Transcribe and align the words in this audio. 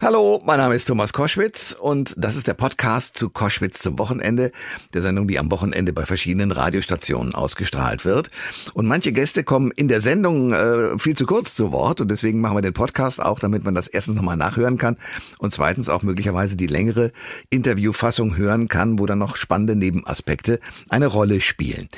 Hallo, 0.00 0.40
mein 0.46 0.58
Name 0.58 0.76
ist 0.76 0.84
Thomas 0.84 1.12
Koschwitz 1.12 1.76
und 1.76 2.14
das 2.16 2.36
ist 2.36 2.46
der 2.46 2.54
Podcast 2.54 3.18
zu 3.18 3.30
Koschwitz 3.30 3.80
zum 3.80 3.98
Wochenende, 3.98 4.52
der 4.94 5.02
Sendung, 5.02 5.26
die 5.26 5.40
am 5.40 5.50
Wochenende 5.50 5.92
bei 5.92 6.06
verschiedenen 6.06 6.52
Radiostationen 6.52 7.34
ausgestrahlt 7.34 8.04
wird. 8.04 8.30
Und 8.74 8.86
manche 8.86 9.10
Gäste 9.10 9.42
kommen 9.42 9.72
in 9.74 9.88
der 9.88 10.00
Sendung 10.00 10.52
äh, 10.52 10.96
viel 11.00 11.16
zu 11.16 11.26
kurz 11.26 11.56
zu 11.56 11.72
Wort 11.72 12.00
und 12.00 12.12
deswegen 12.12 12.40
machen 12.40 12.56
wir 12.56 12.62
den 12.62 12.74
Podcast 12.74 13.20
auch, 13.20 13.40
damit 13.40 13.64
man 13.64 13.74
das 13.74 13.88
erstens 13.88 14.14
nochmal 14.14 14.36
nachhören 14.36 14.78
kann 14.78 14.98
und 15.38 15.52
zweitens 15.52 15.88
auch 15.88 16.04
möglicherweise 16.04 16.56
die 16.56 16.68
längere 16.68 17.10
Interviewfassung 17.50 18.36
hören 18.36 18.68
kann, 18.68 19.00
wo 19.00 19.06
dann 19.06 19.18
noch 19.18 19.34
spannende 19.34 19.74
Nebenaspekte 19.74 20.60
eine 20.90 21.08
Rolle 21.08 21.40
spielen. 21.40 21.88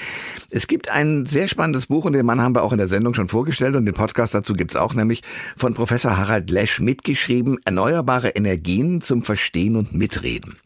Es 0.49 0.69
gibt 0.69 0.91
ein 0.91 1.27
sehr 1.27 1.49
spannendes 1.49 1.89
Buch 1.89 2.07
und 2.07 2.15
den 2.15 2.25
Mann 2.25 2.41
haben 2.41 2.55
wir 2.55 2.63
auch 2.63 2.73
in 2.73 2.79
der 2.79 2.89
Sendung 2.89 3.13
schon 3.13 3.29
vorgestellt 3.29 3.77
und 3.77 3.85
den 3.85 3.95
Podcast 3.95 4.33
dazu 4.33 4.55
gibt's 4.55 4.75
auch, 4.75 4.95
nämlich 4.95 5.23
von 5.55 5.75
Professor 5.75 6.17
Harald 6.17 6.49
Lesch 6.49 6.81
mitgeschrieben, 6.81 7.59
erneut 7.67 7.90
erneuerbare 7.91 8.29
Energien 8.31 9.01
zum 9.01 9.25
Verstehen 9.25 9.75
und 9.75 9.93
Mitreden. 9.93 10.57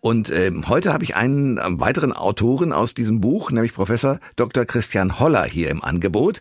Und 0.00 0.30
äh, 0.30 0.50
heute 0.66 0.92
habe 0.94 1.04
ich 1.04 1.14
einen 1.14 1.58
äh, 1.58 1.62
weiteren 1.80 2.12
Autoren 2.12 2.72
aus 2.72 2.94
diesem 2.94 3.20
Buch, 3.20 3.50
nämlich 3.50 3.74
Professor 3.74 4.18
Dr. 4.36 4.64
Christian 4.64 5.18
Holler 5.18 5.44
hier 5.44 5.70
im 5.70 5.84
Angebot. 5.84 6.40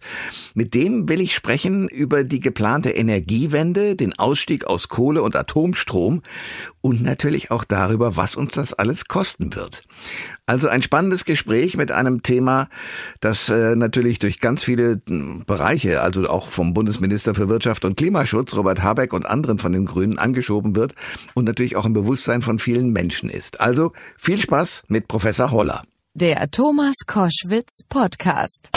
Mit 0.53 0.73
dem 0.73 1.09
will 1.09 1.19
ich 1.19 1.35
sprechen 1.35 1.89
über 1.89 2.23
die 2.23 2.39
geplante 2.39 2.91
Energiewende, 2.91 3.95
den 3.95 4.17
Ausstieg 4.17 4.65
aus 4.65 4.87
Kohle 4.87 5.21
und 5.21 5.35
Atomstrom 5.35 6.21
und 6.81 7.01
natürlich 7.01 7.51
auch 7.51 7.65
darüber, 7.65 8.15
was 8.15 8.35
uns 8.35 8.53
das 8.53 8.73
alles 8.73 9.07
kosten 9.07 9.55
wird. 9.55 9.83
Also 10.45 10.67
ein 10.67 10.81
spannendes 10.81 11.23
Gespräch 11.23 11.77
mit 11.77 11.91
einem 11.91 12.21
Thema, 12.21 12.67
das 13.21 13.47
äh, 13.47 13.77
natürlich 13.77 14.19
durch 14.19 14.41
ganz 14.41 14.61
viele 14.61 15.01
hm, 15.07 15.43
Bereiche, 15.45 16.01
also 16.01 16.27
auch 16.27 16.49
vom 16.49 16.73
Bundesminister 16.73 17.33
für 17.33 17.47
Wirtschaft 17.47 17.85
und 17.85 17.95
Klimaschutz, 17.95 18.53
Robert 18.53 18.83
Habeck 18.83 19.13
und 19.13 19.25
anderen 19.25 19.57
von 19.57 19.71
den 19.71 19.85
Grünen 19.85 20.17
angeschoben 20.17 20.75
wird 20.75 20.95
und 21.33 21.45
natürlich 21.45 21.77
auch 21.77 21.85
im 21.85 21.93
Bewusstsein 21.93 22.41
von 22.41 22.59
vielen 22.59 22.91
Menschen 22.91 23.29
ist. 23.29 23.61
Also 23.61 23.93
viel 24.17 24.37
Spaß 24.37 24.83
mit 24.89 25.07
Professor 25.07 25.51
Holler. 25.51 25.83
Der 26.15 26.47
Thomas 26.51 26.93
Koschwitz 27.07 27.79
Podcast. 27.89 28.69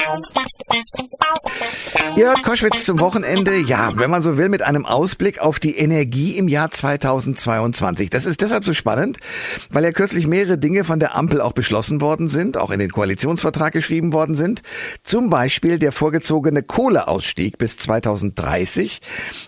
Ihr 2.17 2.29
hört 2.29 2.43
Koschwitz 2.43 2.87
zum 2.87 2.99
Wochenende, 2.99 3.55
ja, 3.59 3.95
wenn 3.99 4.11
man 4.11 4.23
so 4.23 4.39
will, 4.39 4.49
mit 4.49 4.63
einem 4.63 4.87
Ausblick 4.87 5.39
auf 5.39 5.59
die 5.59 5.77
Energie 5.77 6.39
im 6.39 6.49
Jahr 6.49 6.71
2022. 6.71 8.09
Das 8.09 8.25
ist 8.25 8.41
deshalb 8.41 8.65
so 8.65 8.73
spannend, 8.73 9.19
weil 9.69 9.85
ja 9.85 9.93
kürzlich 9.93 10.27
mehrere 10.27 10.57
Dinge 10.57 10.85
von 10.85 10.99
der 10.99 11.15
Ampel 11.15 11.43
auch 11.43 11.53
beschlossen 11.53 12.01
worden 12.01 12.29
sind, 12.29 12.57
auch 12.57 12.71
in 12.71 12.79
den 12.79 12.91
Koalitionsvertrag 12.91 13.75
geschrieben 13.75 14.15
worden 14.15 14.35
sind. 14.35 14.63
Zum 15.03 15.29
Beispiel 15.29 15.79
der 15.79 15.93
vorgezogene 15.93 16.63
Kohleausstieg 16.63 17.59
bis 17.59 17.77
2030. 17.77 19.03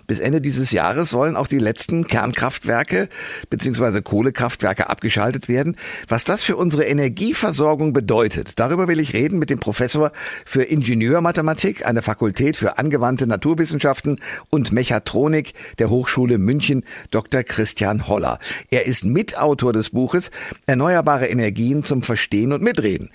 Bis 0.07 0.21
Ende 0.21 0.43
dieses 0.43 0.73
Jahres 0.73 1.09
sollen 1.09 1.37
auch 1.37 1.47
die 1.47 1.59
letzten 1.59 2.07
Kernkraftwerke 2.07 3.09
bzw. 3.49 4.03
Kohlekraftwerke 4.03 4.91
abgeschaltet 4.91 5.49
werden. 5.49 5.75
Was 6.07 6.25
das 6.25 6.43
für 6.43 6.57
unsere 6.57 6.85
Energieversorgung 6.85 7.78
Versorgung 7.79 7.93
bedeutet. 7.93 8.59
Darüber 8.59 8.89
will 8.89 8.99
ich 8.99 9.15
reden 9.15 9.39
mit 9.39 9.51
dem 9.51 9.61
Professor 9.61 10.11
für 10.45 10.65
Ingenieurmathematik 10.65 11.87
an 11.87 11.95
der 11.95 12.03
Fakultät 12.03 12.57
für 12.57 12.77
angewandte 12.77 13.29
Naturwissenschaften 13.29 14.19
und 14.51 14.73
Mechatronik 14.73 15.53
der 15.79 15.89
Hochschule 15.89 16.39
München, 16.39 16.83
Dr. 17.13 17.45
Christian 17.45 18.09
Holler. 18.09 18.41
Er 18.73 18.87
ist 18.87 19.05
Mitautor 19.05 19.73
des 19.73 19.91
Buches 19.91 20.33
Erneuerbare 20.67 21.27
Energien 21.27 21.85
zum 21.85 22.03
Verstehen 22.03 22.53
und 22.53 22.63
Mitreden. 22.63 23.11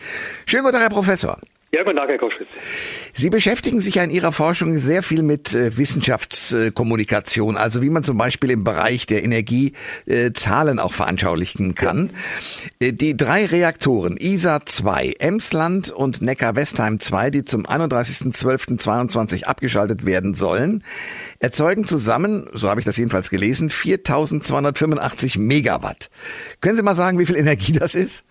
Schönen 0.45 0.63
guten 0.63 0.75
Tag, 0.75 0.83
Herr 0.83 0.89
Professor. 0.89 1.39
Ja, 1.73 1.81
guten 1.81 1.97
Tag, 1.97 2.07
Herr 2.07 2.19
Koschwitz. 2.19 2.49
Sie 3.13 3.31
beschäftigen 3.31 3.79
sich 3.79 3.95
ja 3.95 4.03
in 4.03 4.11
Ihrer 4.11 4.31
Forschung 4.31 4.77
sehr 4.77 5.01
viel 5.01 5.23
mit 5.23 5.55
äh, 5.55 5.75
Wissenschaftskommunikation, 5.75 7.57
also 7.57 7.81
wie 7.81 7.89
man 7.89 8.03
zum 8.03 8.15
Beispiel 8.15 8.51
im 8.51 8.63
Bereich 8.63 9.07
der 9.07 9.23
Energie 9.23 9.73
äh, 10.05 10.33
Zahlen 10.33 10.77
auch 10.77 10.93
veranschaulichen 10.93 11.73
kann. 11.73 12.11
Ja. 12.79 12.89
Äh, 12.89 12.93
die 12.93 13.17
drei 13.17 13.47
Reaktoren 13.47 14.17
ISA 14.17 14.63
2, 14.63 15.15
Emsland 15.17 15.89
und 15.89 16.21
Neckar-Westheim 16.21 16.99
2, 16.99 17.31
die 17.31 17.43
zum 17.43 17.65
31.12.22 17.65 19.45
abgeschaltet 19.45 20.05
werden 20.05 20.35
sollen, 20.35 20.83
erzeugen 21.39 21.85
zusammen, 21.85 22.47
so 22.53 22.69
habe 22.69 22.81
ich 22.81 22.85
das 22.85 22.97
jedenfalls 22.97 23.31
gelesen, 23.31 23.71
4285 23.71 25.39
Megawatt. 25.39 26.11
Können 26.61 26.75
Sie 26.75 26.83
mal 26.83 26.93
sagen, 26.93 27.17
wie 27.17 27.25
viel 27.25 27.35
Energie 27.35 27.71
das 27.71 27.95
ist? 27.95 28.25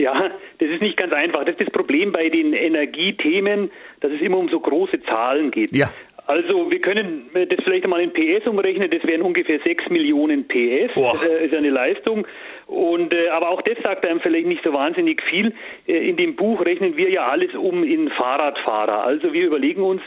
Ja, 0.00 0.30
das 0.58 0.68
ist 0.68 0.80
nicht 0.80 0.96
ganz 0.96 1.12
einfach. 1.12 1.40
Das 1.40 1.50
ist 1.50 1.60
das 1.60 1.70
Problem 1.70 2.10
bei 2.10 2.30
den 2.30 2.54
Energiethemen, 2.54 3.70
dass 4.00 4.10
es 4.10 4.20
immer 4.20 4.38
um 4.38 4.48
so 4.48 4.58
große 4.58 5.02
Zahlen 5.02 5.50
geht. 5.50 5.76
Ja. 5.76 5.90
Also 6.26 6.70
wir 6.70 6.80
können 6.80 7.28
das 7.34 7.58
vielleicht 7.64 7.84
einmal 7.84 8.00
in 8.00 8.12
PS 8.12 8.46
umrechnen, 8.46 8.88
das 8.88 9.02
wären 9.04 9.22
ungefähr 9.22 9.58
6 9.58 9.90
Millionen 9.90 10.46
PS, 10.46 10.94
das 10.94 11.28
äh, 11.28 11.44
ist 11.44 11.54
eine 11.54 11.70
Leistung. 11.70 12.24
Und 12.66 13.12
äh, 13.12 13.28
aber 13.30 13.48
auch 13.50 13.62
das 13.62 13.76
sagt 13.82 14.06
einem 14.06 14.20
vielleicht 14.20 14.46
nicht 14.46 14.62
so 14.62 14.72
wahnsinnig 14.72 15.20
viel. 15.22 15.52
Äh, 15.88 16.08
in 16.08 16.16
dem 16.16 16.36
Buch 16.36 16.64
rechnen 16.64 16.96
wir 16.96 17.10
ja 17.10 17.26
alles 17.26 17.52
um 17.54 17.82
in 17.82 18.10
Fahrradfahrer. 18.10 19.02
Also 19.02 19.32
wir 19.32 19.44
überlegen 19.44 19.82
uns, 19.82 20.02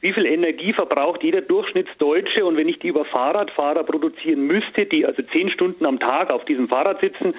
wie 0.00 0.12
viel 0.12 0.26
Energie 0.26 0.72
verbraucht 0.72 1.22
jeder 1.22 1.42
Durchschnittsdeutsche 1.42 2.44
und 2.44 2.56
wenn 2.56 2.68
ich 2.68 2.80
die 2.80 2.88
über 2.88 3.04
Fahrradfahrer 3.04 3.84
produzieren 3.84 4.46
müsste, 4.46 4.86
die 4.86 5.06
also 5.06 5.22
zehn 5.32 5.48
Stunden 5.50 5.86
am 5.86 6.00
Tag 6.00 6.30
auf 6.30 6.44
diesem 6.44 6.68
Fahrrad 6.68 7.00
sitzen, 7.00 7.34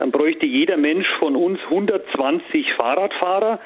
dann 0.00 0.12
bräuchte 0.12 0.46
jeder 0.46 0.78
Mensch 0.78 1.06
von 1.18 1.36
uns 1.36 1.60
120 1.64 2.72
Fahrradfahrer. 2.72 3.60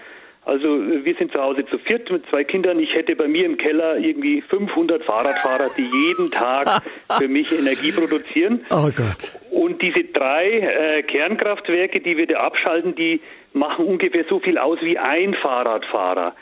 Also 0.45 0.67
wir 0.67 1.15
sind 1.15 1.31
zu 1.31 1.41
Hause 1.41 1.65
zu 1.67 1.78
viert 1.78 2.11
mit 2.11 2.27
zwei 2.28 2.43
Kindern. 2.43 2.81
Ich 2.81 2.93
hätte 2.93 3.15
bei 3.15 3.28
mir 3.28 3.47
im 3.47 3.56
Keller 3.56 3.99
irgendwie 3.99 4.43
500 4.43 5.05
Fahrradfahrer, 5.05 5.71
die 5.78 5.84
jeden 5.84 6.33
Tag 6.33 6.83
für 7.19 7.28
mich 7.28 7.56
Energie 7.56 7.93
produzieren. 7.93 8.65
Oh 8.73 8.91
Gott. 8.94 9.33
Und 9.53 9.81
diese 9.81 10.03
drei 10.12 10.59
äh, 10.59 11.03
Kernkraftwerke, 11.05 12.00
die 12.00 12.17
wir 12.17 12.27
da 12.27 12.41
abschalten, 12.41 12.97
die 12.97 13.21
machen 13.53 13.87
ungefähr 13.87 14.25
so 14.28 14.41
viel 14.41 14.59
aus 14.59 14.81
wie 14.83 14.99
ein 14.99 15.34
Fahrradfahrer. 15.34 16.34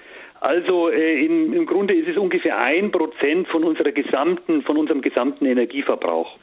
Also 0.42 0.88
äh, 0.91 1.25
in, 1.25 1.53
im 1.53 1.66
Grunde 1.66 1.94
ist 1.94 2.08
es 2.08 2.16
ungefähr 2.16 2.58
ein 2.58 2.91
Prozent 2.91 3.47
von 3.47 3.62
unserer 3.62 3.92
gesamten, 3.92 4.62
von 4.62 4.76
unserem 4.76 5.00
gesamten 5.00 5.47
Energieverbrauch. 5.47 6.36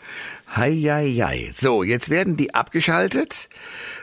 Hei, 0.55 0.71
hei, 0.71 1.07
hei. 1.21 1.49
So, 1.51 1.83
jetzt 1.83 2.09
werden 2.09 2.37
die 2.37 2.53
abgeschaltet. 2.53 3.49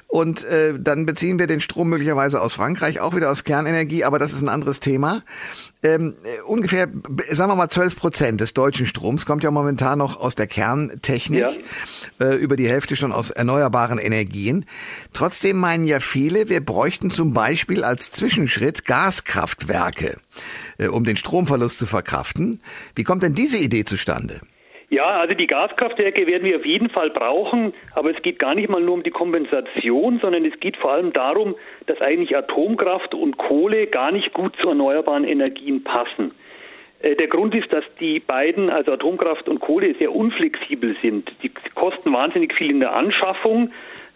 Und 0.08 0.44
äh, 0.44 0.74
dann 0.78 1.04
beziehen 1.04 1.38
wir 1.38 1.48
den 1.48 1.60
Strom 1.60 1.88
möglicherweise 1.88 2.40
aus 2.40 2.54
Frankreich, 2.54 3.00
auch 3.00 3.16
wieder 3.16 3.30
aus 3.30 3.42
Kernenergie, 3.42 4.04
aber 4.04 4.18
das 4.18 4.32
ist 4.32 4.40
ein 4.40 4.48
anderes 4.48 4.78
Thema. 4.78 5.22
Ähm, 5.82 6.14
äh, 6.22 6.42
ungefähr, 6.42 6.88
sagen 7.30 7.50
wir 7.50 7.56
mal, 7.56 7.68
12 7.68 7.96
Prozent 7.96 8.40
des 8.40 8.54
deutschen 8.54 8.86
Stroms 8.86 9.26
kommt 9.26 9.42
ja 9.42 9.50
momentan 9.50 9.98
noch 9.98 10.18
aus 10.18 10.36
der 10.36 10.46
Kerntechnik, 10.46 11.40
ja. 11.40 11.50
äh, 12.20 12.36
über 12.36 12.56
die 12.56 12.68
Hälfte 12.68 12.94
schon 12.94 13.12
aus 13.12 13.30
erneuerbaren 13.30 13.98
Energien. 13.98 14.64
Trotzdem 15.12 15.58
meinen 15.58 15.84
ja 15.84 15.98
viele, 15.98 16.48
wir 16.48 16.64
bräuchten 16.64 17.10
zum 17.10 17.32
Beispiel 17.32 17.82
als 17.82 18.12
Zwischenschritt 18.12 18.84
Gaskraftwerke, 18.84 20.18
äh, 20.78 20.86
um 20.86 21.02
den 21.04 21.16
Stromverlust 21.16 21.78
zu 21.78 21.86
verkraften. 21.86 22.62
Wie 22.94 23.04
kommt 23.04 23.24
denn 23.24 23.34
diese 23.34 23.58
Idee 23.58 23.84
zustande? 23.84 24.40
Ja, 24.88 25.18
also 25.18 25.34
die 25.34 25.48
Gaskraftwerke 25.48 26.28
werden 26.28 26.44
wir 26.44 26.56
auf 26.56 26.64
jeden 26.64 26.90
Fall 26.90 27.10
brauchen, 27.10 27.74
aber 27.94 28.10
es 28.14 28.22
geht 28.22 28.38
gar 28.38 28.54
nicht 28.54 28.68
mal 28.68 28.80
nur 28.80 28.94
um 28.94 29.02
die 29.02 29.10
Kompensation, 29.10 30.20
sondern 30.20 30.44
es 30.44 30.58
geht 30.60 30.76
vor 30.76 30.92
allem 30.92 31.12
darum, 31.12 31.56
dass 31.86 32.00
eigentlich 32.00 32.36
Atomkraft 32.36 33.12
und 33.12 33.36
Kohle 33.36 33.88
gar 33.88 34.12
nicht 34.12 34.32
gut 34.32 34.54
zu 34.60 34.68
erneuerbaren 34.68 35.24
Energien 35.24 35.82
passen. 35.82 36.30
Äh, 37.00 37.16
der 37.16 37.26
Grund 37.26 37.54
ist, 37.56 37.72
dass 37.72 37.84
die 37.98 38.20
beiden, 38.20 38.70
also 38.70 38.92
Atomkraft 38.92 39.48
und 39.48 39.58
Kohle, 39.58 39.94
sehr 39.94 40.14
unflexibel 40.14 40.96
sind. 41.02 41.32
Die 41.42 41.50
kosten 41.74 42.12
wahnsinnig 42.12 42.54
viel 42.54 42.70
in 42.70 42.78
der 42.78 42.94
Anschaffung. 42.94 43.72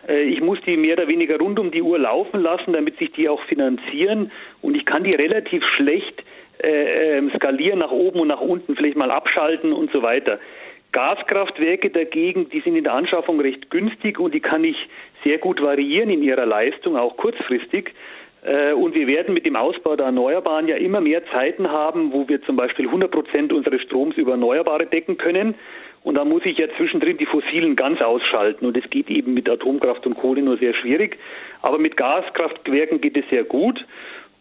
Äh, 0.06 0.22
ich 0.22 0.40
muss 0.40 0.60
die 0.66 0.76
mehr 0.76 0.94
oder 0.94 1.08
weniger 1.08 1.36
rund 1.38 1.58
um 1.58 1.72
die 1.72 1.82
Uhr 1.82 1.98
laufen 1.98 2.40
lassen, 2.40 2.74
damit 2.74 2.96
sich 2.98 3.10
die 3.10 3.28
auch 3.28 3.42
finanzieren. 3.42 4.30
Und 4.62 4.76
ich 4.76 4.84
kann 4.86 5.02
die 5.02 5.14
relativ 5.14 5.64
schlecht 5.76 6.20
äh, 6.20 6.39
ähm, 6.62 7.30
skalieren 7.36 7.78
nach 7.78 7.90
oben 7.90 8.20
und 8.20 8.28
nach 8.28 8.40
unten, 8.40 8.76
vielleicht 8.76 8.96
mal 8.96 9.10
abschalten 9.10 9.72
und 9.72 9.90
so 9.92 10.02
weiter. 10.02 10.38
Gaskraftwerke 10.92 11.90
dagegen, 11.90 12.48
die 12.50 12.60
sind 12.60 12.76
in 12.76 12.84
der 12.84 12.94
Anschaffung 12.94 13.40
recht 13.40 13.70
günstig 13.70 14.18
und 14.18 14.34
die 14.34 14.40
kann 14.40 14.64
ich 14.64 14.76
sehr 15.22 15.38
gut 15.38 15.62
variieren 15.62 16.10
in 16.10 16.22
ihrer 16.22 16.46
Leistung, 16.46 16.96
auch 16.96 17.16
kurzfristig. 17.16 17.94
Äh, 18.42 18.72
und 18.72 18.94
wir 18.94 19.06
werden 19.06 19.34
mit 19.34 19.46
dem 19.46 19.56
Ausbau 19.56 19.96
der 19.96 20.06
Erneuerbaren 20.06 20.66
ja 20.66 20.76
immer 20.76 21.00
mehr 21.00 21.24
Zeiten 21.26 21.70
haben, 21.70 22.12
wo 22.12 22.28
wir 22.28 22.42
zum 22.42 22.56
Beispiel 22.56 22.86
100 22.86 23.10
Prozent 23.10 23.52
unseres 23.52 23.82
Stroms 23.82 24.16
über 24.16 24.32
Erneuerbare 24.32 24.86
decken 24.86 25.16
können. 25.16 25.54
Und 26.02 26.14
da 26.14 26.24
muss 26.24 26.46
ich 26.46 26.56
ja 26.56 26.66
zwischendrin 26.78 27.18
die 27.18 27.26
Fossilen 27.26 27.76
ganz 27.76 28.00
ausschalten. 28.00 28.64
Und 28.64 28.76
es 28.76 28.88
geht 28.88 29.10
eben 29.10 29.34
mit 29.34 29.48
Atomkraft 29.48 30.06
und 30.06 30.14
Kohle 30.14 30.40
nur 30.40 30.56
sehr 30.56 30.72
schwierig. 30.74 31.18
Aber 31.60 31.78
mit 31.78 31.96
Gaskraftwerken 31.98 33.02
geht 33.02 33.18
es 33.18 33.28
sehr 33.28 33.44
gut. 33.44 33.84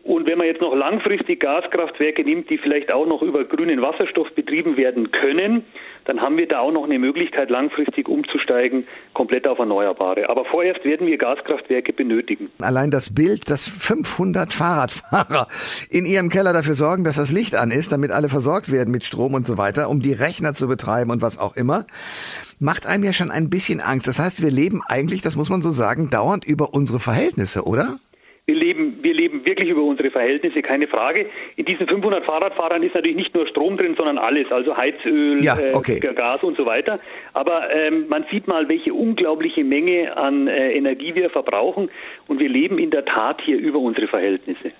Und 0.03 0.27
wenn 0.27 0.37
man 0.37 0.47
jetzt 0.47 0.61
noch 0.61 0.73
langfristig 0.73 1.41
Gaskraftwerke 1.41 2.23
nimmt, 2.23 2.49
die 2.49 2.57
vielleicht 2.57 2.91
auch 2.91 3.05
noch 3.05 3.21
über 3.21 3.43
grünen 3.43 3.81
Wasserstoff 3.81 4.31
betrieben 4.33 4.77
werden 4.77 5.11
können, 5.11 5.65
dann 6.05 6.21
haben 6.21 6.37
wir 6.37 6.47
da 6.47 6.59
auch 6.59 6.71
noch 6.71 6.85
eine 6.85 6.97
Möglichkeit, 6.97 7.49
langfristig 7.49 8.07
umzusteigen, 8.07 8.87
komplett 9.13 9.45
auf 9.45 9.59
Erneuerbare. 9.59 10.29
Aber 10.29 10.45
vorerst 10.45 10.83
werden 10.85 11.05
wir 11.05 11.17
Gaskraftwerke 11.17 11.93
benötigen. 11.93 12.49
Allein 12.61 12.89
das 12.91 13.13
Bild, 13.13 13.49
dass 13.49 13.67
500 13.67 14.53
Fahrradfahrer 14.53 15.47
in 15.91 16.05
ihrem 16.05 16.29
Keller 16.29 16.53
dafür 16.53 16.75
sorgen, 16.75 17.03
dass 17.03 17.17
das 17.17 17.31
Licht 17.31 17.55
an 17.55 17.69
ist, 17.69 17.91
damit 17.91 18.11
alle 18.11 18.29
versorgt 18.29 18.71
werden 18.71 18.91
mit 18.91 19.03
Strom 19.03 19.33
und 19.33 19.45
so 19.45 19.57
weiter, 19.57 19.89
um 19.89 20.01
die 20.01 20.13
Rechner 20.13 20.53
zu 20.53 20.67
betreiben 20.67 21.11
und 21.11 21.21
was 21.21 21.37
auch 21.37 21.55
immer. 21.57 21.85
macht 22.59 22.87
einem 22.87 23.03
ja 23.03 23.13
schon 23.13 23.31
ein 23.31 23.49
bisschen 23.49 23.81
Angst. 23.81 24.07
Das 24.07 24.17
heißt, 24.17 24.41
wir 24.41 24.51
leben 24.51 24.81
eigentlich, 24.87 25.21
das 25.21 25.35
muss 25.35 25.49
man 25.49 25.61
so 25.61 25.71
sagen, 25.71 26.09
dauernd 26.09 26.45
über 26.45 26.73
unsere 26.73 26.99
Verhältnisse, 26.99 27.63
oder? 27.65 27.97
Wir 28.49 28.55
leben, 28.55 28.97
wir 29.03 29.13
leben 29.13 29.45
wirklich 29.45 29.69
über 29.69 29.83
unsere 29.83 30.09
Verhältnisse, 30.09 30.63
keine 30.63 30.87
Frage. 30.87 31.27
In 31.55 31.65
diesen 31.65 31.85
500 31.85 32.25
Fahrradfahrern 32.25 32.81
ist 32.81 32.95
natürlich 32.95 33.15
nicht 33.15 33.35
nur 33.35 33.45
Strom 33.45 33.77
drin, 33.77 33.93
sondern 33.95 34.17
alles, 34.17 34.51
also 34.51 34.75
Heizöl, 34.75 35.43
ja, 35.43 35.55
okay. 35.73 35.99
äh, 36.01 36.13
Gas 36.15 36.43
und 36.43 36.57
so 36.57 36.65
weiter. 36.65 36.99
Aber 37.33 37.71
ähm, 37.71 38.07
man 38.09 38.25
sieht 38.31 38.47
mal, 38.47 38.67
welche 38.67 38.91
unglaubliche 38.91 39.63
Menge 39.63 40.17
an 40.17 40.47
äh, 40.47 40.71
Energie 40.71 41.13
wir 41.13 41.29
verbrauchen 41.29 41.91
und 42.27 42.39
wir 42.39 42.49
leben 42.49 42.79
in 42.79 42.89
der 42.89 43.05
Tat 43.05 43.39
hier 43.45 43.59
über 43.59 43.77
unsere 43.77 44.07
Verhältnisse. 44.07 44.71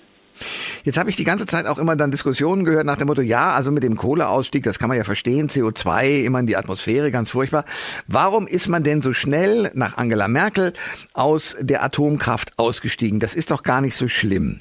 Jetzt 0.84 0.98
habe 0.98 1.10
ich 1.10 1.16
die 1.16 1.24
ganze 1.24 1.46
Zeit 1.46 1.66
auch 1.66 1.78
immer 1.78 1.96
dann 1.96 2.10
Diskussionen 2.10 2.64
gehört 2.64 2.86
nach 2.86 2.96
dem 2.96 3.06
Motto, 3.06 3.20
ja, 3.20 3.52
also 3.52 3.70
mit 3.70 3.82
dem 3.82 3.96
Kohleausstieg, 3.96 4.62
das 4.62 4.78
kann 4.78 4.88
man 4.88 4.96
ja 4.96 5.04
verstehen, 5.04 5.48
CO2 5.48 6.24
immer 6.24 6.40
in 6.40 6.46
die 6.46 6.56
Atmosphäre, 6.56 7.10
ganz 7.10 7.30
furchtbar. 7.30 7.64
Warum 8.06 8.46
ist 8.46 8.68
man 8.68 8.82
denn 8.82 9.02
so 9.02 9.12
schnell 9.12 9.70
nach 9.74 9.98
Angela 9.98 10.28
Merkel 10.28 10.72
aus 11.12 11.56
der 11.60 11.84
Atomkraft 11.84 12.58
ausgestiegen? 12.58 13.20
Das 13.20 13.34
ist 13.34 13.50
doch 13.50 13.62
gar 13.62 13.80
nicht 13.80 13.96
so 13.96 14.08
schlimm. 14.08 14.60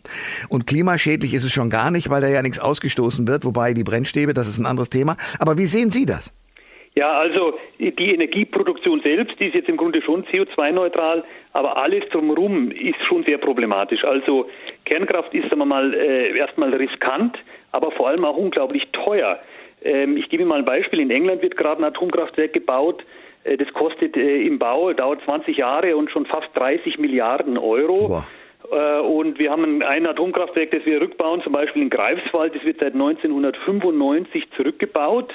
Und 0.49 0.67
klimaschädlich 0.67 1.33
ist 1.33 1.43
es 1.43 1.51
schon 1.51 1.69
gar 1.69 1.91
nicht, 1.91 2.09
weil 2.09 2.21
da 2.21 2.27
ja 2.27 2.41
nichts 2.41 2.59
ausgestoßen 2.59 3.27
wird, 3.27 3.45
wobei 3.45 3.73
die 3.73 3.83
Brennstäbe, 3.83 4.33
das 4.33 4.47
ist 4.47 4.57
ein 4.57 4.65
anderes 4.65 4.89
Thema. 4.89 5.15
Aber 5.39 5.57
wie 5.57 5.65
sehen 5.65 5.91
Sie 5.91 6.05
das? 6.05 6.31
Ja, 6.97 7.11
also 7.11 7.57
die 7.77 8.13
Energieproduktion 8.13 9.01
selbst 9.01 9.39
die 9.39 9.47
ist 9.47 9.55
jetzt 9.55 9.69
im 9.69 9.77
Grunde 9.77 10.01
schon 10.01 10.25
CO2-neutral, 10.25 11.23
aber 11.53 11.77
alles 11.77 12.03
drumherum 12.09 12.71
ist 12.71 13.01
schon 13.07 13.23
sehr 13.23 13.37
problematisch. 13.37 14.03
Also 14.03 14.49
Kernkraft 14.85 15.33
ist, 15.33 15.49
sagen 15.49 15.59
wir 15.59 15.65
mal, 15.65 15.93
äh, 15.93 16.35
erstmal 16.37 16.73
riskant, 16.73 17.37
aber 17.71 17.91
vor 17.91 18.09
allem 18.09 18.25
auch 18.25 18.35
unglaublich 18.35 18.87
teuer. 18.91 19.39
Ähm, 19.83 20.17
ich 20.17 20.29
gebe 20.29 20.45
mal 20.45 20.59
ein 20.59 20.65
Beispiel. 20.65 20.99
In 20.99 21.11
England 21.11 21.41
wird 21.41 21.55
gerade 21.57 21.81
ein 21.81 21.85
Atomkraftwerk 21.85 22.53
gebaut. 22.53 23.03
Äh, 23.43 23.57
das 23.57 23.71
kostet 23.73 24.17
äh, 24.17 24.41
im 24.41 24.59
Bau, 24.59 24.91
dauert 24.93 25.21
20 25.23 25.57
Jahre 25.57 25.95
und 25.95 26.11
schon 26.11 26.25
fast 26.25 26.49
30 26.55 26.97
Milliarden 26.97 27.57
Euro. 27.57 28.09
Wow. 28.09 28.23
Äh, 28.71 28.99
und 28.99 29.39
wir 29.39 29.51
haben 29.51 29.81
ein 29.81 30.05
Atomkraftwerk, 30.05 30.71
das 30.71 30.85
wir 30.85 31.01
rückbauen, 31.01 31.41
zum 31.43 31.53
Beispiel 31.53 31.83
in 31.83 31.89
Greifswald. 31.89 32.55
Das 32.55 32.63
wird 32.63 32.79
seit 32.79 32.93
1995 32.93 34.49
zurückgebaut. 34.57 35.33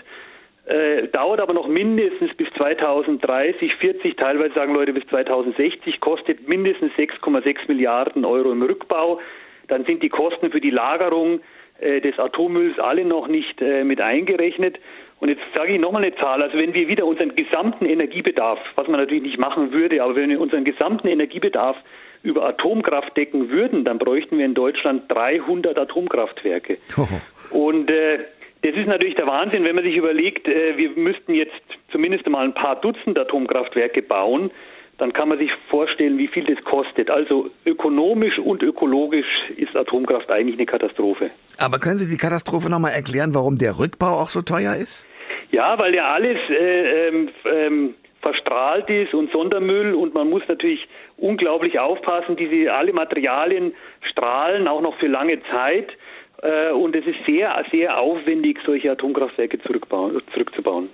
Äh, 0.66 1.08
dauert 1.08 1.40
aber 1.40 1.52
noch 1.52 1.68
mindestens 1.68 2.32
bis 2.34 2.48
2030, 2.56 3.74
40, 3.74 4.16
teilweise 4.16 4.54
sagen 4.54 4.72
Leute 4.72 4.94
bis 4.94 5.06
2060, 5.08 6.00
kostet 6.00 6.48
mindestens 6.48 6.92
6,6 6.94 7.68
Milliarden 7.68 8.24
Euro 8.24 8.50
im 8.50 8.62
Rückbau. 8.62 9.20
Dann 9.68 9.84
sind 9.84 10.02
die 10.02 10.08
Kosten 10.08 10.50
für 10.50 10.60
die 10.60 10.70
Lagerung 10.70 11.40
äh, 11.80 12.00
des 12.00 12.18
Atommülls 12.18 12.78
alle 12.78 13.04
noch 13.04 13.28
nicht 13.28 13.60
äh, 13.60 13.84
mit 13.84 14.00
eingerechnet. 14.00 14.78
Und 15.20 15.28
jetzt 15.28 15.42
sage 15.54 15.74
ich 15.74 15.80
nochmal 15.80 16.02
eine 16.02 16.14
Zahl. 16.16 16.42
Also 16.42 16.56
wenn 16.56 16.72
wir 16.72 16.88
wieder 16.88 17.04
unseren 17.04 17.34
gesamten 17.34 17.84
Energiebedarf, 17.84 18.58
was 18.74 18.88
man 18.88 19.00
natürlich 19.00 19.22
nicht 19.22 19.38
machen 19.38 19.72
würde, 19.72 20.02
aber 20.02 20.16
wenn 20.16 20.30
wir 20.30 20.40
unseren 20.40 20.64
gesamten 20.64 21.08
Energiebedarf 21.08 21.76
über 22.22 22.46
Atomkraft 22.46 23.14
decken 23.16 23.50
würden, 23.50 23.84
dann 23.84 23.98
bräuchten 23.98 24.38
wir 24.38 24.46
in 24.46 24.54
Deutschland 24.54 25.04
300 25.08 25.78
Atomkraftwerke. 25.78 26.78
Oh. 26.96 27.06
Und 27.50 27.90
äh, 27.90 28.20
das 28.64 28.74
ist 28.74 28.86
natürlich 28.86 29.14
der 29.14 29.26
Wahnsinn, 29.26 29.62
wenn 29.64 29.74
man 29.74 29.84
sich 29.84 29.94
überlegt, 29.94 30.48
äh, 30.48 30.76
wir 30.78 30.90
müssten 30.96 31.34
jetzt 31.34 31.52
zumindest 31.92 32.26
mal 32.28 32.44
ein 32.44 32.54
paar 32.54 32.80
Dutzend 32.80 33.18
Atomkraftwerke 33.18 34.00
bauen, 34.00 34.50
dann 34.96 35.12
kann 35.12 35.28
man 35.28 35.38
sich 35.38 35.50
vorstellen, 35.68 36.16
wie 36.16 36.28
viel 36.28 36.44
das 36.44 36.64
kostet. 36.64 37.10
Also 37.10 37.50
ökonomisch 37.66 38.38
und 38.38 38.62
ökologisch 38.62 39.26
ist 39.56 39.76
Atomkraft 39.76 40.30
eigentlich 40.30 40.56
eine 40.56 40.64
Katastrophe. 40.64 41.30
Aber 41.58 41.78
können 41.78 41.98
Sie 41.98 42.10
die 42.10 42.16
Katastrophe 42.16 42.70
nochmal 42.70 42.92
erklären, 42.92 43.34
warum 43.34 43.56
der 43.56 43.78
Rückbau 43.78 44.20
auch 44.22 44.30
so 44.30 44.40
teuer 44.40 44.74
ist? 44.76 45.06
Ja, 45.50 45.78
weil 45.78 45.94
ja 45.94 46.12
alles 46.12 46.38
äh, 46.48 47.08
ähm, 47.08 47.28
ähm, 47.44 47.94
verstrahlt 48.22 48.88
ist 48.88 49.12
und 49.12 49.30
Sondermüll 49.30 49.92
und 49.94 50.14
man 50.14 50.30
muss 50.30 50.42
natürlich 50.48 50.88
unglaublich 51.18 51.78
aufpassen, 51.78 52.36
diese 52.36 52.72
alle 52.72 52.94
Materialien 52.94 53.74
strahlen 54.10 54.68
auch 54.68 54.80
noch 54.80 54.96
für 54.98 55.08
lange 55.08 55.42
Zeit. 55.50 55.92
Äh, 56.42 56.72
und 56.72 56.94
es 56.94 57.06
ist 57.06 57.18
sehr, 57.26 57.64
sehr 57.70 57.98
aufwendig, 57.98 58.58
solche 58.64 58.90
Atomkraftwerke 58.90 59.58
zurückzubauen. 59.60 60.88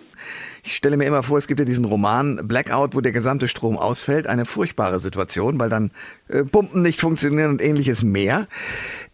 Ich 0.63 0.75
stelle 0.75 0.97
mir 0.97 1.07
immer 1.07 1.23
vor, 1.23 1.39
es 1.39 1.49
gibt 1.49 1.61
ja 1.61 1.67
diesen 1.67 1.85
Roman 1.85 2.41
Blackout, 2.47 2.95
wo 2.95 3.01
der 3.01 3.13
gesamte 3.13 3.49
Strom 3.49 3.77
ausfällt. 3.77 4.27
Eine 4.27 4.45
furchtbare 4.45 5.01
Situation, 5.01 5.59
weil 5.59 5.71
dann 5.71 5.91
äh, 6.29 6.45
Pumpen 6.45 6.83
nicht 6.83 7.01
funktionieren 7.01 7.51
und 7.51 7.63
ähnliches 7.63 8.03
mehr. 8.03 8.47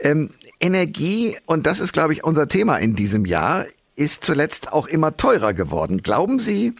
Ähm, 0.00 0.31
Energie, 0.61 1.37
und 1.46 1.67
das 1.67 1.81
ist, 1.81 1.93
glaube 1.93 2.12
ich, 2.12 2.25
unser 2.25 2.49
Thema 2.49 2.76
in 2.79 2.94
diesem 2.96 3.26
Jahr, 3.26 3.67
ist 3.94 4.25
zuletzt 4.25 4.72
auch 4.72 4.88
immer 4.88 5.17
teurer 5.17 5.55
geworden. 5.55 6.02
Glauben 6.02 6.38
Sie, 6.38 6.75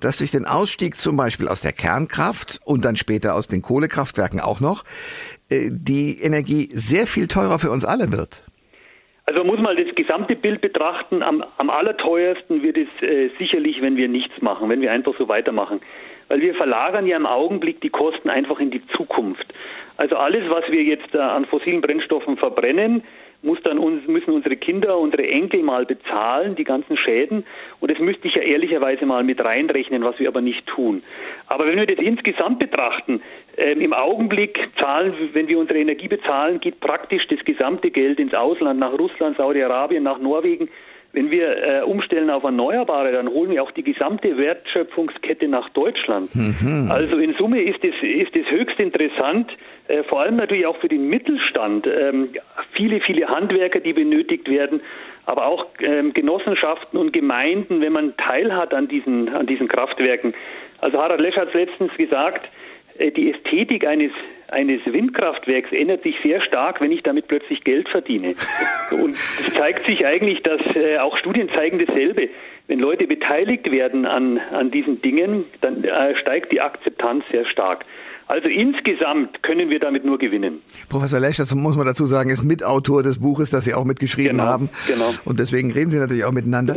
dass 0.00 0.18
durch 0.18 0.30
den 0.30 0.44
Ausstieg 0.44 0.96
zum 0.96 1.16
Beispiel 1.16 1.48
aus 1.48 1.60
der 1.60 1.72
Kernkraft 1.72 2.60
und 2.64 2.84
dann 2.84 2.96
später 2.96 3.34
aus 3.34 3.48
den 3.48 3.62
Kohlekraftwerken 3.62 4.40
auch 4.40 4.60
noch, 4.60 4.84
äh, 5.50 5.70
die 5.70 6.20
Energie 6.20 6.68
sehr 6.72 7.06
viel 7.06 7.28
teurer 7.28 7.58
für 7.58 7.70
uns 7.70 7.84
alle 7.84 8.12
wird? 8.12 8.42
Also 9.28 9.40
man 9.40 9.48
muss 9.48 9.60
mal 9.60 9.76
das 9.76 9.94
gesamte 9.94 10.34
Bild 10.36 10.62
betrachten. 10.62 11.22
Am, 11.22 11.44
am 11.58 11.68
allerteuersten 11.68 12.62
wird 12.62 12.78
es 12.78 12.88
äh, 13.02 13.28
sicherlich, 13.38 13.82
wenn 13.82 13.98
wir 13.98 14.08
nichts 14.08 14.40
machen, 14.40 14.70
wenn 14.70 14.80
wir 14.80 14.90
einfach 14.90 15.12
so 15.18 15.28
weitermachen. 15.28 15.82
Weil 16.28 16.40
wir 16.40 16.54
verlagern 16.54 17.06
ja 17.06 17.18
im 17.18 17.26
Augenblick 17.26 17.82
die 17.82 17.90
Kosten 17.90 18.30
einfach 18.30 18.58
in 18.58 18.70
die 18.70 18.80
Zukunft. 18.96 19.44
Also 19.98 20.16
alles, 20.16 20.48
was 20.48 20.70
wir 20.70 20.82
jetzt 20.82 21.14
äh, 21.14 21.18
an 21.18 21.44
fossilen 21.44 21.82
Brennstoffen 21.82 22.38
verbrennen, 22.38 23.02
muss 23.42 23.58
dann 23.62 23.78
uns, 23.78 24.06
müssen 24.08 24.32
unsere 24.32 24.56
Kinder, 24.56 24.98
unsere 24.98 25.26
Enkel 25.26 25.62
mal 25.62 25.86
bezahlen, 25.86 26.56
die 26.56 26.64
ganzen 26.64 26.96
Schäden. 26.96 27.44
Und 27.80 27.90
das 27.90 27.98
müsste 27.98 28.26
ich 28.26 28.34
ja 28.34 28.42
ehrlicherweise 28.42 29.06
mal 29.06 29.22
mit 29.22 29.42
reinrechnen, 29.42 30.02
was 30.02 30.18
wir 30.18 30.28
aber 30.28 30.40
nicht 30.40 30.66
tun. 30.66 31.02
Aber 31.46 31.66
wenn 31.66 31.78
wir 31.78 31.86
das 31.86 32.04
insgesamt 32.04 32.58
betrachten, 32.58 33.22
ähm, 33.56 33.80
im 33.80 33.92
Augenblick 33.92 34.58
zahlen, 34.78 35.14
wenn 35.32 35.46
wir 35.48 35.58
unsere 35.58 35.78
Energie 35.78 36.08
bezahlen, 36.08 36.58
geht 36.60 36.80
praktisch 36.80 37.26
das 37.28 37.44
gesamte 37.44 37.90
Geld 37.90 38.18
ins 38.18 38.34
Ausland, 38.34 38.80
nach 38.80 38.92
Russland, 38.98 39.36
Saudi-Arabien, 39.36 40.02
nach 40.02 40.18
Norwegen. 40.18 40.68
Wenn 41.18 41.32
wir 41.32 41.48
äh, 41.48 41.82
umstellen 41.82 42.30
auf 42.30 42.44
Erneuerbare, 42.44 43.10
dann 43.10 43.26
holen 43.26 43.50
wir 43.50 43.60
auch 43.64 43.72
die 43.72 43.82
gesamte 43.82 44.38
Wertschöpfungskette 44.38 45.48
nach 45.48 45.68
Deutschland. 45.70 46.30
Mhm. 46.36 46.88
Also 46.88 47.16
in 47.16 47.34
Summe 47.34 47.60
ist 47.60 47.82
es, 47.82 47.92
ist 48.02 48.36
es 48.36 48.48
höchst 48.48 48.78
interessant, 48.78 49.50
äh, 49.88 50.04
vor 50.04 50.20
allem 50.20 50.36
natürlich 50.36 50.64
auch 50.64 50.76
für 50.76 50.86
den 50.86 51.08
Mittelstand. 51.08 51.88
Ähm, 51.88 52.28
viele, 52.70 53.00
viele 53.00 53.26
Handwerker, 53.26 53.80
die 53.80 53.94
benötigt 53.94 54.48
werden, 54.48 54.80
aber 55.26 55.46
auch 55.46 55.66
ähm, 55.80 56.12
Genossenschaften 56.14 56.96
und 57.00 57.12
Gemeinden, 57.12 57.80
wenn 57.80 57.94
man 57.94 58.16
teilhat 58.16 58.72
an 58.72 58.86
diesen, 58.86 59.28
an 59.30 59.48
diesen 59.48 59.66
Kraftwerken. 59.66 60.34
Also 60.80 60.98
Harald 60.98 61.20
Lesch 61.20 61.34
hat 61.34 61.48
es 61.48 61.54
letztens 61.54 61.92
gesagt, 61.96 62.48
äh, 62.98 63.10
die 63.10 63.32
Ästhetik 63.32 63.84
eines, 63.84 64.12
eines 64.48 64.80
Windkraftwerks 64.86 65.72
ändert 65.72 66.02
sich 66.02 66.16
sehr 66.22 66.40
stark, 66.40 66.80
wenn 66.80 66.90
ich 66.90 67.02
damit 67.02 67.28
plötzlich 67.28 67.64
Geld 67.64 67.88
verdiene. 67.88 68.34
Und 68.90 69.10
es 69.10 69.52
zeigt 69.54 69.86
sich 69.86 70.06
eigentlich, 70.06 70.42
dass 70.42 70.60
äh, 70.74 70.98
auch 70.98 71.16
Studien 71.18 71.48
zeigen 71.50 71.78
dasselbe. 71.84 72.28
Wenn 72.66 72.80
Leute 72.80 73.06
beteiligt 73.06 73.70
werden 73.70 74.06
an, 74.06 74.38
an 74.50 74.70
diesen 74.70 75.00
Dingen, 75.02 75.44
dann 75.60 75.84
äh, 75.84 76.16
steigt 76.16 76.52
die 76.52 76.60
Akzeptanz 76.60 77.24
sehr 77.30 77.46
stark. 77.46 77.84
Also 78.28 78.46
insgesamt 78.46 79.42
können 79.42 79.70
wir 79.70 79.80
damit 79.80 80.04
nur 80.04 80.18
gewinnen. 80.18 80.60
Professor 80.90 81.18
Lesch, 81.18 81.38
das 81.38 81.54
muss 81.54 81.76
man 81.76 81.86
dazu 81.86 82.06
sagen, 82.06 82.28
ist 82.28 82.44
Mitautor 82.44 83.02
des 83.02 83.20
Buches, 83.20 83.48
das 83.48 83.64
Sie 83.64 83.72
auch 83.72 83.84
mitgeschrieben 83.84 84.36
genau, 84.36 84.44
haben. 84.44 84.70
Genau. 84.86 85.14
Und 85.24 85.38
deswegen 85.38 85.72
reden 85.72 85.88
Sie 85.88 85.98
natürlich 85.98 86.24
auch 86.24 86.32
miteinander. 86.32 86.76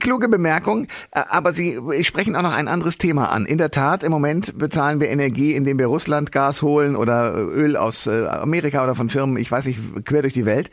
Kluge 0.00 0.28
Bemerkung, 0.28 0.88
äh, 1.12 1.20
aber 1.30 1.52
Sie 1.52 1.78
sprechen 2.02 2.34
auch 2.34 2.42
noch 2.42 2.56
ein 2.56 2.66
anderes 2.66 2.98
Thema 2.98 3.30
an. 3.30 3.46
In 3.46 3.58
der 3.58 3.70
Tat, 3.70 4.02
im 4.02 4.10
Moment 4.10 4.58
bezahlen 4.58 5.00
wir 5.00 5.08
Energie, 5.08 5.54
indem 5.54 5.78
wir 5.78 5.86
Russland 5.86 6.32
Gas 6.32 6.62
holen 6.62 6.96
oder 6.96 7.32
Öl 7.36 7.76
aus 7.76 8.08
äh, 8.08 8.26
Amerika 8.26 8.82
oder 8.82 8.96
von 8.96 9.08
Firmen, 9.08 9.36
ich 9.36 9.52
weiß 9.52 9.66
nicht, 9.66 9.78
quer 10.04 10.22
durch 10.22 10.34
die 10.34 10.46
Welt. 10.46 10.72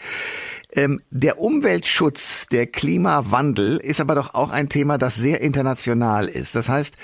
Ähm, 0.76 1.02
der 1.12 1.40
Umweltschutz, 1.40 2.48
der 2.48 2.66
Klimawandel 2.66 3.78
ist 3.78 4.02
aber 4.02 4.16
doch 4.16 4.34
auch 4.34 4.50
ein 4.50 4.70
Thema, 4.70 4.98
das 4.98 5.16
sehr 5.16 5.42
international 5.42 6.28
ist. 6.28 6.56
Das 6.56 6.68
heißt, 6.68 6.98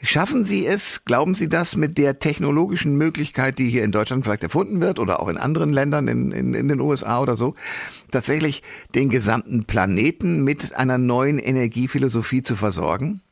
Schaffen 0.00 0.44
Sie 0.44 0.64
es, 0.64 1.04
glauben 1.04 1.34
Sie 1.34 1.48
das, 1.48 1.76
mit 1.76 1.98
der 1.98 2.20
technologischen 2.20 2.96
Möglichkeit, 2.96 3.58
die 3.58 3.68
hier 3.68 3.82
in 3.82 3.90
Deutschland 3.90 4.24
vielleicht 4.24 4.44
erfunden 4.44 4.80
wird 4.80 5.00
oder 5.00 5.20
auch 5.20 5.28
in 5.28 5.36
anderen 5.36 5.72
Ländern, 5.72 6.06
in, 6.06 6.30
in, 6.30 6.54
in 6.54 6.68
den 6.68 6.80
USA 6.80 7.20
oder 7.20 7.34
so, 7.34 7.54
tatsächlich 8.12 8.62
den 8.94 9.08
gesamten 9.08 9.66
Planeten 9.66 10.44
mit 10.44 10.72
einer 10.76 10.98
neuen 10.98 11.40
Energiephilosophie 11.40 12.42
zu 12.42 12.54
versorgen? 12.54 13.22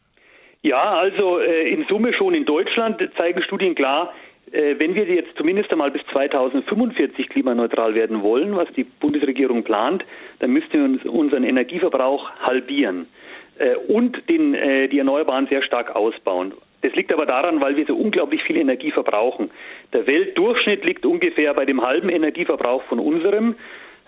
Ja, 0.62 0.98
also 0.98 1.38
äh, 1.38 1.72
in 1.72 1.84
Summe 1.88 2.12
schon 2.12 2.34
in 2.34 2.44
Deutschland 2.44 3.00
zeigen 3.16 3.40
Studien 3.42 3.76
klar, 3.76 4.12
äh, 4.50 4.74
wenn 4.78 4.96
wir 4.96 5.04
jetzt 5.04 5.36
zumindest 5.36 5.70
einmal 5.70 5.92
bis 5.92 6.02
2045 6.10 7.28
klimaneutral 7.28 7.94
werden 7.94 8.22
wollen, 8.22 8.56
was 8.56 8.68
die 8.76 8.82
Bundesregierung 8.82 9.62
plant, 9.62 10.04
dann 10.40 10.50
müssten 10.50 10.72
wir 10.72 10.84
uns 10.84 11.04
unseren 11.04 11.44
Energieverbrauch 11.44 12.30
halbieren. 12.40 13.06
Äh, 13.58 13.76
und 13.76 14.28
den, 14.28 14.54
äh, 14.54 14.88
die 14.88 14.98
Erneuerbaren 14.98 15.46
sehr 15.46 15.62
stark 15.62 15.94
ausbauen. 15.94 16.52
Das 16.82 16.94
liegt 16.94 17.12
aber 17.12 17.26
daran, 17.26 17.60
weil 17.60 17.76
wir 17.76 17.86
so 17.86 17.96
unglaublich 17.96 18.42
viel 18.42 18.56
Energie 18.56 18.90
verbrauchen. 18.90 19.50
Der 19.92 20.06
Weltdurchschnitt 20.06 20.84
liegt 20.84 21.04
ungefähr 21.06 21.54
bei 21.54 21.64
dem 21.64 21.82
halben 21.82 22.08
Energieverbrauch 22.08 22.82
von 22.84 23.00
unserem 23.00 23.56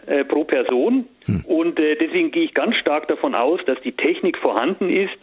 äh, 0.06 0.24
pro 0.24 0.44
Person. 0.44 1.08
Hm. 1.26 1.44
Und 1.46 1.80
äh, 1.80 1.96
deswegen 1.96 2.30
gehe 2.30 2.44
ich 2.44 2.54
ganz 2.54 2.76
stark 2.76 3.08
davon 3.08 3.34
aus, 3.34 3.60
dass 3.66 3.80
die 3.80 3.92
Technik 3.92 4.36
vorhanden 4.38 4.90
ist, 4.90 5.18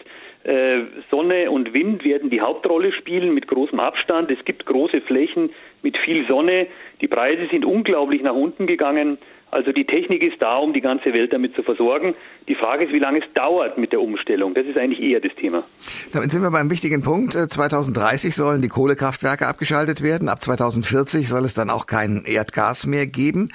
Äh, 0.46 0.84
Sonne 1.10 1.50
und 1.50 1.74
Wind 1.74 2.06
werden 2.06 2.30
die 2.30 2.40
Hauptrolle 2.40 2.92
spielen 2.92 3.34
mit 3.34 3.48
großem 3.48 3.80
Abstand. 3.80 4.30
Es 4.30 4.46
gibt 4.46 4.68
große 4.68 5.02
Flächen 5.02 5.50
mit 5.86 5.98
viel 6.04 6.28
Sonne. 6.28 6.68
Die 7.00 7.08
Preise 7.08 7.48
sind 7.50 7.64
unglaublich 7.64 8.22
nach 8.24 8.34
unten 8.34 8.66
gegangen. 8.66 9.20
Also 9.52 9.72
die 9.72 9.86
Technik 9.86 10.22
ist 10.24 10.42
da, 10.42 10.58
um 10.58 10.74
die 10.74 10.82
ganze 10.82 11.14
Welt 11.14 11.32
damit 11.32 11.56
zu 11.56 11.64
versorgen. 11.64 12.14
Die 12.50 12.56
Frage 12.56 12.86
ist, 12.86 12.92
wie 12.92 13.00
lange 13.00 13.20
es 13.20 13.34
dauert 13.36 13.78
mit 13.78 13.94
der 13.94 14.02
Umstellung. 14.02 14.54
Das 14.54 14.66
ist 14.66 14.78
eigentlich 14.78 15.00
eher 15.00 15.22
das 15.22 15.34
Thema. 15.36 15.64
Damit 16.12 16.32
sind 16.32 16.42
wir 16.42 16.52
beim 16.52 16.70
wichtigen 16.70 17.04
Punkt. 17.04 17.34
2030 17.34 18.32
äh, 18.32 18.34
sollen 18.34 18.62
die 18.62 18.68
Kohlekraftwerke 18.68 19.48
abgeschaltet 19.48 20.04
werden. 20.04 20.28
Ab 20.28 20.42
2040 20.42 21.30
soll 21.30 21.46
es 21.46 21.54
dann 21.54 21.70
auch 21.70 21.86
kein 21.86 22.24
Erdgas 22.26 22.86
mehr 22.88 23.06
geben. 23.06 23.52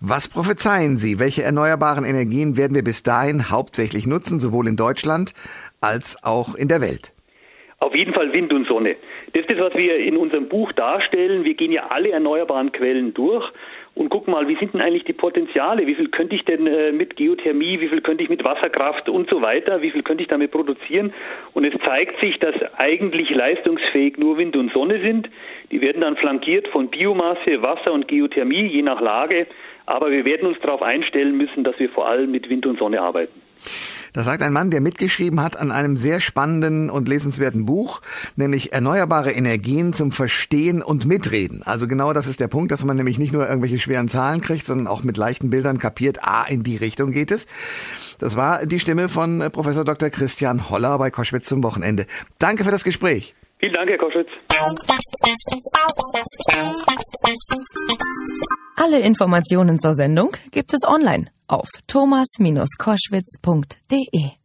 Was 0.00 0.28
prophezeien 0.28 0.96
Sie? 0.96 1.18
Welche 1.18 1.42
erneuerbaren 1.42 2.04
Energien 2.04 2.56
werden 2.56 2.74
wir 2.74 2.84
bis 2.84 3.02
dahin 3.02 3.50
hauptsächlich 3.50 4.06
nutzen, 4.06 4.38
sowohl 4.38 4.68
in 4.68 4.76
Deutschland 4.76 5.32
als 5.80 6.22
auch 6.22 6.54
in 6.54 6.68
der 6.68 6.80
Welt? 6.80 7.12
Auf 7.82 7.94
jeden 7.94 8.12
Fall 8.12 8.30
Wind 8.34 8.52
und 8.52 8.66
Sonne. 8.66 8.96
Das 9.32 9.40
ist 9.40 9.50
das, 9.50 9.58
was 9.58 9.74
wir 9.74 9.96
in 9.96 10.18
unserem 10.18 10.48
Buch 10.48 10.70
darstellen. 10.72 11.44
Wir 11.44 11.54
gehen 11.54 11.72
ja 11.72 11.86
alle 11.88 12.10
erneuerbaren 12.10 12.72
Quellen 12.72 13.14
durch 13.14 13.50
und 13.94 14.10
gucken 14.10 14.34
mal, 14.34 14.46
wie 14.48 14.56
sind 14.56 14.74
denn 14.74 14.82
eigentlich 14.82 15.04
die 15.04 15.14
Potenziale? 15.14 15.86
Wie 15.86 15.94
viel 15.94 16.08
könnte 16.10 16.36
ich 16.36 16.44
denn 16.44 16.66
äh, 16.66 16.92
mit 16.92 17.16
Geothermie, 17.16 17.80
wie 17.80 17.88
viel 17.88 18.02
könnte 18.02 18.22
ich 18.22 18.28
mit 18.28 18.44
Wasserkraft 18.44 19.08
und 19.08 19.30
so 19.30 19.40
weiter, 19.40 19.80
wie 19.80 19.90
viel 19.90 20.02
könnte 20.02 20.22
ich 20.22 20.28
damit 20.28 20.50
produzieren? 20.50 21.14
Und 21.54 21.64
es 21.64 21.72
zeigt 21.82 22.20
sich, 22.20 22.38
dass 22.38 22.54
eigentlich 22.76 23.30
leistungsfähig 23.30 24.18
nur 24.18 24.36
Wind 24.36 24.56
und 24.56 24.70
Sonne 24.74 25.02
sind. 25.02 25.30
Die 25.70 25.80
werden 25.80 26.02
dann 26.02 26.16
flankiert 26.16 26.68
von 26.68 26.88
Biomasse, 26.88 27.62
Wasser 27.62 27.94
und 27.94 28.08
Geothermie, 28.08 28.66
je 28.66 28.82
nach 28.82 29.00
Lage. 29.00 29.46
Aber 29.86 30.10
wir 30.10 30.26
werden 30.26 30.46
uns 30.46 30.60
darauf 30.60 30.82
einstellen 30.82 31.34
müssen, 31.34 31.64
dass 31.64 31.78
wir 31.78 31.88
vor 31.88 32.06
allem 32.06 32.30
mit 32.30 32.50
Wind 32.50 32.66
und 32.66 32.78
Sonne 32.78 33.00
arbeiten. 33.00 33.40
Das 34.12 34.24
sagt 34.24 34.42
ein 34.42 34.52
Mann, 34.52 34.70
der 34.70 34.80
mitgeschrieben 34.80 35.40
hat 35.40 35.58
an 35.58 35.70
einem 35.70 35.96
sehr 35.96 36.20
spannenden 36.20 36.90
und 36.90 37.08
lesenswerten 37.08 37.66
Buch, 37.66 38.00
nämlich 38.36 38.72
Erneuerbare 38.72 39.32
Energien 39.32 39.92
zum 39.92 40.12
Verstehen 40.12 40.82
und 40.82 41.06
Mitreden. 41.06 41.62
Also 41.62 41.86
genau 41.86 42.12
das 42.12 42.26
ist 42.26 42.40
der 42.40 42.48
Punkt, 42.48 42.72
dass 42.72 42.84
man 42.84 42.96
nämlich 42.96 43.18
nicht 43.18 43.32
nur 43.32 43.48
irgendwelche 43.48 43.78
schweren 43.78 44.08
Zahlen 44.08 44.40
kriegt, 44.40 44.66
sondern 44.66 44.86
auch 44.86 45.02
mit 45.02 45.16
leichten 45.16 45.50
Bildern 45.50 45.78
kapiert, 45.78 46.18
ah, 46.22 46.44
in 46.48 46.62
die 46.62 46.76
Richtung 46.76 47.12
geht 47.12 47.30
es. 47.30 47.46
Das 48.18 48.36
war 48.36 48.66
die 48.66 48.80
Stimme 48.80 49.08
von 49.08 49.48
Professor 49.52 49.84
Dr. 49.84 50.10
Christian 50.10 50.70
Holler 50.70 50.98
bei 50.98 51.10
Koschwitz 51.10 51.46
zum 51.46 51.62
Wochenende. 51.62 52.06
Danke 52.38 52.64
für 52.64 52.70
das 52.70 52.84
Gespräch. 52.84 53.34
Vielen 53.60 53.74
Dank, 53.74 53.90
Herr 53.90 53.98
Koschwitz. 53.98 54.30
Alle 58.76 59.00
Informationen 59.00 59.78
zur 59.78 59.92
Sendung 59.92 60.34
gibt 60.50 60.72
es 60.72 60.88
online 60.88 61.26
auf 61.46 61.68
thomas-koschwitz.de. 61.86 64.39